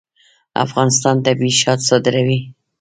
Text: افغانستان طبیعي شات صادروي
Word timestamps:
افغانستان 0.65 1.15
طبیعي 1.25 1.53
شات 1.61 1.79
صادروي 1.89 2.39